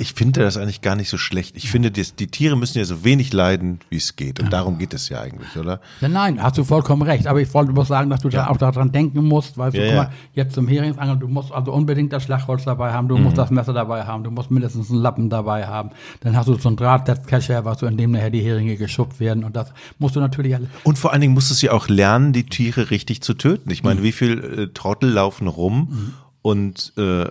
[0.00, 1.56] ich finde das eigentlich gar nicht so schlecht.
[1.56, 4.40] Ich finde, die, die Tiere müssen ja so wenig leiden, wie es geht.
[4.40, 4.50] Und ja.
[4.50, 5.80] darum geht es ja eigentlich, oder?
[6.00, 7.26] Ja, nein, hast du vollkommen recht.
[7.26, 8.44] Aber ich wollte bloß sagen, dass du ja.
[8.44, 11.72] da auch daran denken musst, weil du, guck mal, jetzt zum Heringsangeln, du musst also
[11.72, 13.24] unbedingt das Schlagholz dabei haben, du mhm.
[13.24, 15.90] musst das Messer dabei haben, du musst mindestens einen Lappen dabei haben.
[16.20, 19.44] Dann hast du so einen Drahtkecher, was so, in dem nachher die Heringe geschuppt werden.
[19.44, 20.68] Und das musst du natürlich alles.
[20.82, 23.70] Und vor allen Dingen musst du es ja auch lernen, die Tiere richtig zu töten.
[23.70, 24.04] Ich meine, mhm.
[24.04, 26.14] wie viel äh, Trottel laufen rum mhm.
[26.42, 27.26] Und äh,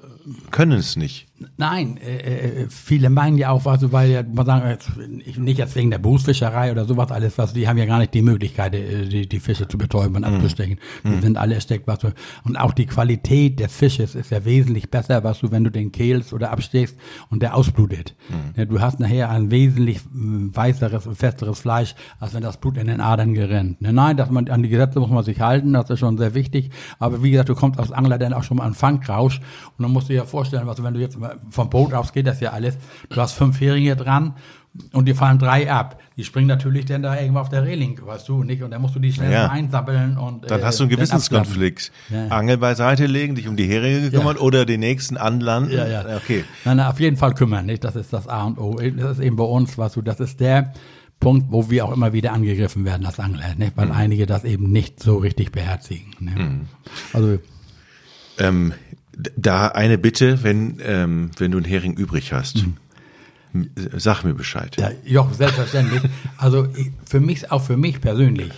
[0.51, 1.29] können es nicht.
[1.57, 4.77] Nein, äh, äh, viele meinen ja auch, also weil ja, man sagen,
[5.37, 8.21] nicht jetzt wegen der Berufsfischerei oder sowas alles, was die haben ja gar nicht die
[8.21, 10.35] Möglichkeit, äh, die, die Fische zu betäuben und mm.
[10.35, 10.79] abzustechen.
[11.03, 11.21] Die mm.
[11.21, 15.23] sind alle ersteckt, was du, und auch die Qualität des Fisches ist ja wesentlich besser,
[15.23, 16.97] was du, wenn du den kehlst oder abstechst
[17.29, 18.15] und der ausblutet.
[18.55, 18.67] Mm.
[18.67, 22.87] Du hast nachher ein wesentlich äh, weißeres und festeres Fleisch, als wenn das Blut in
[22.87, 23.81] den Adern gerinnt.
[23.81, 26.33] Ne, nein, dass man an die Gesetze muss man sich halten, das ist schon sehr
[26.33, 26.71] wichtig.
[26.99, 29.39] Aber wie gesagt, du kommst als Angler dann auch schon mal an Fangrausch
[29.77, 31.17] und dann musst du dir vorstellen, was wenn du jetzt
[31.49, 32.77] vom Boot aus geht das ja alles,
[33.09, 34.33] du hast fünf Heringe dran
[34.93, 35.99] und dir fallen drei ab.
[36.15, 38.61] Die springen natürlich dann da irgendwo auf der Reling, weißt du, nicht?
[38.61, 39.49] Und dann musst du die schnell ja.
[39.49, 40.49] einsappeln und.
[40.49, 41.91] Dann äh, hast du einen Gewissenskonflikt.
[42.09, 42.27] Ja.
[42.27, 44.41] Angel beiseite legen, dich um die Heringe kümmern ja.
[44.41, 45.75] oder den nächsten anlanden.
[45.75, 46.17] Ja, ja.
[46.17, 46.43] Okay.
[46.65, 47.83] Nein, nein, auf jeden Fall kümmern, nicht?
[47.83, 48.75] Das ist das A und O.
[48.75, 50.73] Das ist eben bei uns, weißt du, das ist der
[51.19, 53.75] Punkt, wo wir auch immer wieder angegriffen werden als Angler, nicht?
[53.75, 53.93] Weil mhm.
[53.93, 56.11] einige das eben nicht so richtig beherzigen.
[56.19, 56.31] Ne?
[56.31, 56.61] Mhm.
[57.13, 57.39] Also.
[58.37, 58.73] Ähm,
[59.35, 62.65] da eine Bitte, wenn, ähm, wenn du einen Hering übrig hast.
[62.65, 63.69] Mhm.
[63.97, 64.77] Sag mir Bescheid.
[64.77, 66.01] Ja, Joch, selbstverständlich.
[66.37, 66.67] also
[67.05, 68.51] für mich, auch für mich persönlich,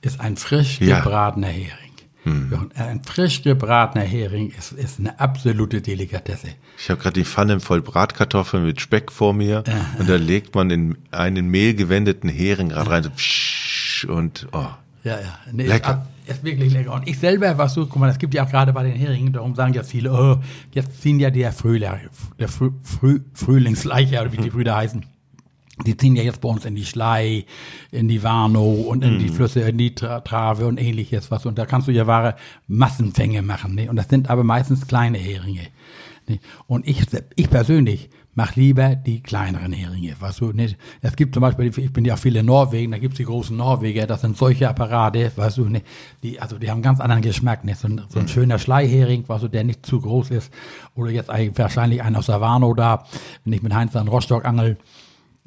[0.00, 1.54] ist ein frisch gebratener ja.
[1.54, 1.90] Hering.
[2.22, 2.70] Hm.
[2.74, 6.48] Ein frisch gebratener Hering ist, ist eine absolute Delikatesse.
[6.78, 9.86] Ich habe gerade die Pfanne voll Bratkartoffeln mit Speck vor mir ja.
[9.98, 14.66] und da legt man in einen mehlgewendeten Hering gerade rein so, und oh.
[15.04, 15.38] Ja, ja.
[15.52, 16.06] Nee, lecker.
[16.26, 16.92] Ist, ist, wirklich lecker.
[16.92, 19.32] Und ich selber, was du, guck mal, das gibt ja auch gerade bei den Heringen,
[19.32, 20.36] darum sagen ja viele, oh,
[20.72, 22.08] jetzt ziehen ja der Frühling,
[22.38, 25.04] der Früh, Früh, Frühlingsleiche, oder wie die Brüder heißen.
[25.86, 27.46] Die ziehen ja jetzt bei uns in die Schlei,
[27.90, 29.18] in die Warnow und in mm.
[29.18, 29.32] die mhm.
[29.32, 31.46] Flüsse, in die Tra Trave und ähnliches was.
[31.46, 32.36] Und da kannst du ja wahre
[32.68, 33.74] Massenfänge machen.
[33.74, 33.88] Ne?
[33.88, 35.68] Und das sind aber meistens kleine Heringe.
[36.28, 36.38] Ne?
[36.66, 40.14] Und ich, ich persönlich mach lieber die kleineren Heringe.
[40.18, 40.76] Weißt du, nicht?
[41.00, 44.06] Es gibt zum Beispiel, ich bin ja viel in Norwegen, da gibt's die großen Norweger,
[44.06, 45.86] das sind solche Apparate, weißt du, nicht?
[46.22, 47.78] die, also die haben einen ganz anderen Geschmack, nicht?
[47.78, 50.52] So, ein, so ein schöner Schleihering, weißt du, der nicht zu groß ist.
[50.94, 53.04] Oder jetzt eigentlich wahrscheinlich ein aus Warnow da,
[53.44, 54.78] wenn ich mit Heinz an Rostock angel,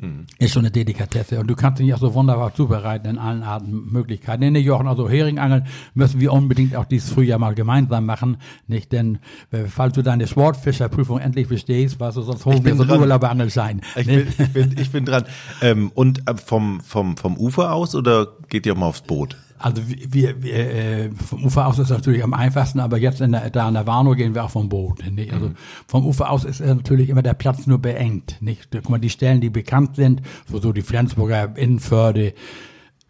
[0.03, 0.25] Mhm.
[0.37, 1.39] Ist schon eine Delikatesse.
[1.39, 4.41] Und du kannst ihn ja so wunderbar zubereiten in allen Arten Möglichkeiten.
[4.41, 8.37] Nee, nee, Jochen, also Heringangeln müssen wir unbedingt auch dieses Frühjahr mal gemeinsam machen.
[8.67, 9.19] Nicht, denn
[9.51, 13.81] äh, falls du deine Sportfischerprüfung endlich bestehst, was du sonst holen wir so Urlauberangelschein.
[13.95, 15.23] Ich, bin, ich, bin, ich bin dran.
[15.61, 19.37] Ähm, und äh, vom, vom, vom Ufer aus oder geht ihr mal aufs Boot?
[19.63, 23.49] Also wir, wir äh, vom Ufer aus ist natürlich am einfachsten, aber jetzt in der,
[23.49, 25.10] da an der Warnow gehen wir auch vom Boot.
[25.10, 25.32] Nicht?
[25.32, 25.56] Also mhm.
[25.88, 28.41] vom Ufer aus ist natürlich immer der Platz nur beengt.
[28.41, 28.67] Nicht?
[28.71, 30.21] Guck mal, die Stellen, die bekannt sind,
[30.52, 32.34] so, so die Flensburger Innenförde,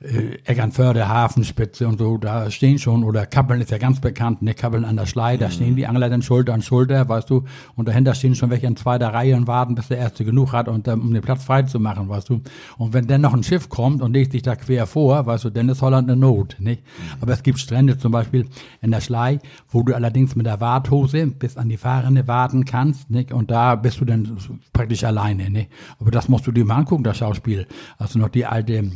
[0.04, 4.54] äh, Eckernförde, Hafenspitze und so, da stehen schon, oder Kappeln ist ja ganz bekannt, ne,
[4.54, 5.52] Kappeln an der Schlei, da mhm.
[5.52, 7.44] stehen die Angler dann Schulter an Schulter, weißt du,
[7.76, 10.68] und dahinter stehen schon welche in zweiter Reihe und warten, bis der Erste genug hat,
[10.68, 12.42] und, um den Platz frei zu machen, weißt du.
[12.78, 15.50] Und wenn dann noch ein Schiff kommt und legt sich da quer vor, weißt du,
[15.50, 16.82] dann ist Holland eine Not, nicht?
[16.82, 17.22] Mhm.
[17.22, 18.48] Aber es gibt Strände zum Beispiel
[18.82, 19.40] in der Schlei,
[19.70, 23.32] wo du allerdings mit der Warthose bis an die Fahrrinne warten kannst, nicht?
[23.32, 24.38] Und da bist du dann
[24.74, 25.70] praktisch alleine, nicht?
[26.00, 27.68] Aber das musst du dir mal angucken, das Schauspiel.
[27.98, 28.92] Also noch die alte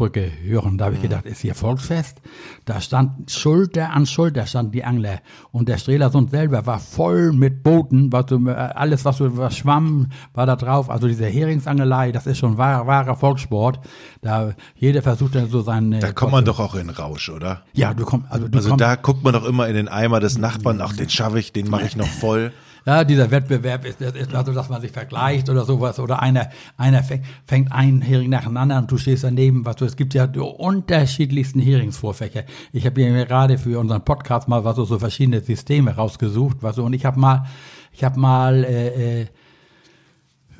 [0.00, 0.78] Strelasundbrücke hören.
[0.78, 2.20] Da habe ich gedacht, ist hier Volksfest?
[2.64, 5.20] Da stand Schulter an Schulter stand die Angler.
[5.52, 8.12] Und der Strelasund selber war voll mit Booten.
[8.12, 10.90] Was du, alles, was du was schwamm, war da drauf.
[10.90, 13.80] Also diese Heringsangelei, das ist schon wahrer, wahrer Volkssport.
[14.22, 16.00] Da jeder versucht dann so seinen.
[16.00, 17.62] Da kommt man doch auch in Rausch, oder?
[17.74, 18.30] Ja, du kommst.
[18.30, 20.80] Also, du also komm, da guckt man doch immer in den Eimer des Nachbarn.
[20.80, 22.52] Ach, den schaffe ich, den mache ich noch voll.
[22.86, 25.98] Ja, dieser Wettbewerb ist, ist also, dass man sich vergleicht oder sowas.
[25.98, 29.64] Oder einer, einer fängt, fängt einen Hering nacheinander und du stehst daneben.
[29.64, 32.44] Was du, es gibt ja die unterschiedlichsten Heringsvorfächer.
[32.72, 36.58] Ich habe mir gerade für unseren Podcast mal was so, so verschiedene Systeme rausgesucht.
[36.60, 37.44] Was so, und ich habe mal,
[37.92, 39.26] ich habe mal äh, äh,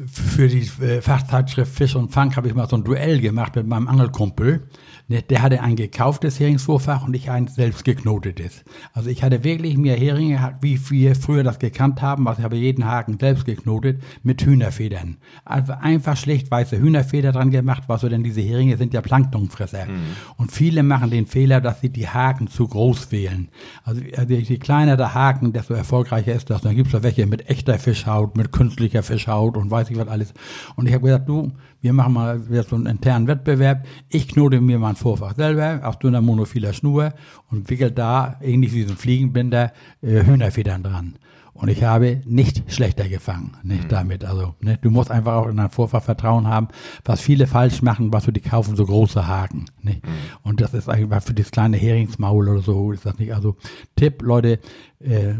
[0.07, 3.67] für die äh, Fachzeitschrift Fisch und Fang habe ich mal so ein Duell gemacht mit
[3.67, 4.69] meinem Angelkumpel.
[5.11, 8.63] Der hatte ein gekauftes Heringsvorfach und ich ein selbst geknotetes.
[8.93, 12.57] Also ich hatte wirklich mehr Heringe, wie wir früher das gekannt haben, also ich habe
[12.57, 15.17] jeden Haken selbst geknotet mit Hühnerfedern.
[15.45, 19.87] Also einfach schlecht weiße Hühnerfeder dran gemacht, was so denn diese Heringe sind ja Planktonfresser.
[19.87, 20.01] Mhm.
[20.37, 23.49] Und viele machen den Fehler, dass sie die Haken zu groß wählen.
[23.83, 26.63] Also, also je kleiner der Haken, desto erfolgreicher ist das.
[26.63, 30.35] Dann gibt's da welche mit echter Fischhaut, mit künstlicher Fischhaut und weiß ich was alles.
[30.77, 33.87] Und ich habe gesagt, du, wir machen mal so einen internen Wettbewerb.
[34.09, 37.15] Ich knote mir mein Vorfach selber auf dünner monophiler Schnur
[37.51, 41.15] und wickel da, ähnlich wie so ein Fliegenbinder, äh, Hühnerfedern dran.
[41.53, 43.89] Und ich habe nicht schlechter gefangen, nicht mhm.
[43.89, 44.25] damit.
[44.25, 46.69] Also, ne, du musst einfach auch in dein Vorfach Vertrauen haben,
[47.05, 49.67] was viele falsch machen, was du die kaufen, so große Haken.
[49.83, 50.05] Nicht?
[50.05, 50.11] Mhm.
[50.43, 53.35] Und das ist eigentlich für das kleine Heringsmaul oder so, ist das nicht.
[53.35, 53.57] Also,
[53.97, 54.61] Tipp, Leute,
[55.01, 55.35] äh,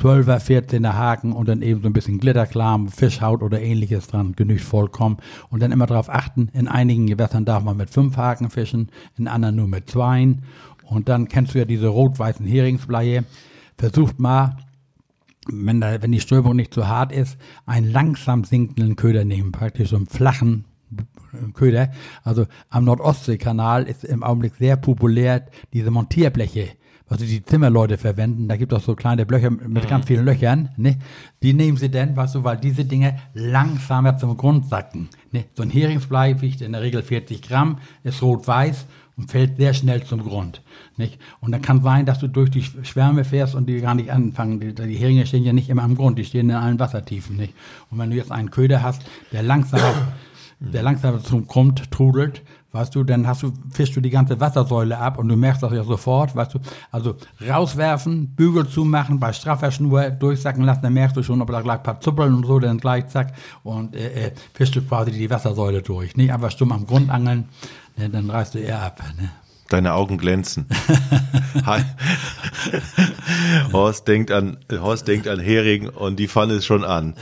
[0.00, 4.62] 12er, 14er Haken und dann eben so ein bisschen Glitterklam, Fischhaut oder ähnliches dran, genügt
[4.62, 5.18] vollkommen.
[5.50, 9.28] Und dann immer darauf achten, in einigen Gewässern darf man mit fünf Haken fischen, in
[9.28, 10.42] anderen nur mit zweien.
[10.84, 13.24] Und dann kennst du ja diese rot-weißen Heringsbleie.
[13.76, 14.56] Versucht mal,
[15.50, 19.90] wenn, da, wenn die Strömung nicht zu hart ist, einen langsam sinkenden Köder nehmen, praktisch
[19.90, 20.64] so einen flachen
[21.54, 21.90] Köder.
[22.22, 26.68] Also am Nordostseekanal ist im Augenblick sehr populär diese Montierbleche,
[27.08, 28.48] was die Zimmerleute verwenden.
[28.48, 29.88] Da gibt es auch so kleine Blöcher mit mhm.
[29.88, 30.70] ganz vielen Löchern.
[30.76, 30.98] Ne?
[31.42, 35.08] Die nehmen sie denn, weißt du, weil diese Dinge langsamer zum Grund sacken.
[35.32, 35.44] Ne?
[35.54, 40.04] So ein Heringsblei wiegt in der Regel 40 Gramm, ist rot-weiß und fällt sehr schnell
[40.04, 40.60] zum Grund.
[40.96, 41.18] Nicht?
[41.40, 44.60] Und dann kann sein, dass du durch die Schwärme fährst und die gar nicht anfangen.
[44.60, 47.36] Die, die Heringe stehen ja nicht immer am Grund, die stehen in allen Wassertiefen.
[47.36, 47.54] Nicht?
[47.90, 49.02] Und wenn du jetzt einen Köder hast,
[49.32, 49.80] der langsam,
[50.60, 54.98] der langsam zum Grund trudelt, weißt du, dann hast du, fischst du die ganze Wassersäule
[54.98, 56.58] ab und du merkst das ja sofort, weißt du.
[56.90, 61.60] Also rauswerfen, Bügel zumachen, bei straffer Schnur durchsacken lassen, dann merkst du schon, ob da
[61.60, 65.10] gleich ein paar Zuppeln und so, dann gleich zack und äh, äh, fischst du quasi
[65.10, 66.16] die Wassersäule durch.
[66.16, 67.48] Nicht einfach stumm am Grund angeln,
[67.96, 69.02] ne, dann reißt du eher ab.
[69.18, 69.30] Ne?
[69.68, 70.66] Deine Augen glänzen.
[73.72, 77.14] Horst denkt an Horst denkt an Hering und die Pfanne ist schon an.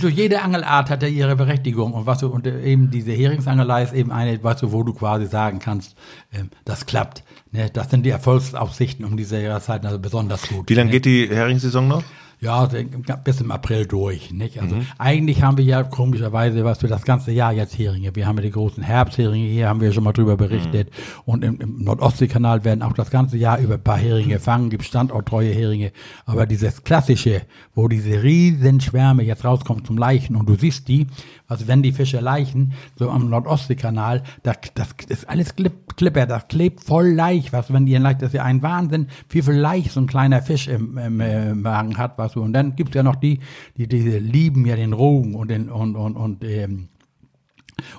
[0.00, 3.92] Du, jede Angelart hat ja ihre Berechtigung und was du und eben diese Heringsangelei ist
[3.92, 5.96] eben eine, was du, wo du quasi sagen kannst,
[6.32, 7.22] ähm, das klappt.
[7.52, 7.70] Ne?
[7.70, 10.68] Das sind die Erfolgsaussichten um diese Jahreszeit also besonders gut.
[10.68, 10.92] Wie lange ne?
[10.92, 12.02] geht die Heringssaison noch?
[12.44, 12.68] Ja,
[13.24, 14.30] bis im April durch.
[14.30, 14.60] Nicht?
[14.60, 14.86] Also mhm.
[14.98, 18.14] eigentlich haben wir ja komischerweise, was für das ganze Jahr jetzt Heringe.
[18.14, 20.90] Wir haben ja die großen Herbstheringe hier, haben wir schon mal drüber berichtet.
[20.90, 21.22] Mhm.
[21.24, 24.84] Und im, im Nordostseekanal werden auch das ganze Jahr über ein paar Heringe gefangen, gibt
[24.84, 25.92] standorttreue Heringe.
[26.26, 27.42] Aber dieses klassische,
[27.74, 31.06] wo diese riesen Schwärme jetzt rauskommen zum Leichen und du siehst die,
[31.46, 36.82] also wenn die Fische leichen, so am Nordostseekanal, das, das ist alles Klipper, das klebt
[36.82, 40.00] voll leicht, was, wenn die leicht, das ist ja ein Wahnsinn, wie viel leicht so
[40.00, 42.40] ein kleiner Fisch im, im, im Magen hat, was so.
[42.40, 43.40] Und dann gibt's ja noch die,
[43.76, 46.88] die, die lieben ja den Rogen und den, und, und, und, ähm,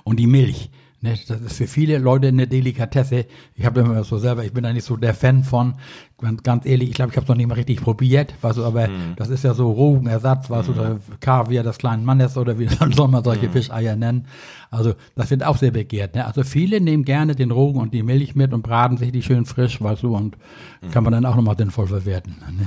[0.02, 0.70] und die Milch.
[1.02, 3.26] Ne, das ist für viele Leute eine Delikatesse.
[3.54, 5.74] Ich habe immer so selber, ich bin da nicht so der Fan von.
[6.18, 8.34] Ganz, ganz ehrlich, ich glaube, ich habe es noch nicht mal richtig probiert.
[8.40, 9.14] Weißt du, aber mhm.
[9.16, 10.74] das ist ja so Rogenersatz, weißt mhm.
[10.74, 13.52] du, oder Kaviar des kleinen Mannes oder wie soll man solche mhm.
[13.52, 14.26] Fischeier nennen.
[14.70, 16.14] Also das wird auch sehr begehrt.
[16.14, 16.24] Ne?
[16.24, 19.44] Also viele nehmen gerne den Rogen und die Milch mit und braten sich die schön
[19.44, 20.38] frisch, weißt du, und
[20.80, 20.90] mhm.
[20.92, 22.36] kann man dann auch nochmal sinnvoll verwerten.
[22.58, 22.66] Ne?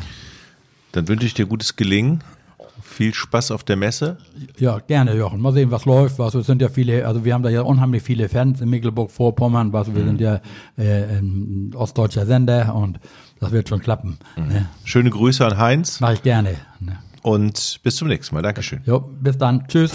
[0.92, 2.24] Dann wünsche ich dir gutes Gelingen
[2.82, 4.18] viel Spaß auf der Messe.
[4.58, 5.42] Ja, gerne, Jochen.
[5.42, 6.20] Mal sehen, was läuft.
[6.20, 9.74] Was, es sind ja viele, also wir haben da ja unheimlich viele Fans in Mecklenburg-Vorpommern.
[9.74, 10.08] Was, wir mhm.
[10.08, 10.42] sind ja
[10.78, 13.00] äh, ein ostdeutscher Sender und
[13.40, 14.18] das wird schon klappen.
[14.36, 14.48] Mhm.
[14.48, 14.70] Ne?
[14.84, 16.00] Schöne Grüße an Heinz.
[16.00, 16.56] Mach ich gerne.
[16.80, 16.98] Ne?
[17.22, 18.42] Und bis zum nächsten Mal.
[18.42, 18.82] Dankeschön.
[18.86, 19.68] Jo, bis dann.
[19.68, 19.92] Tschüss.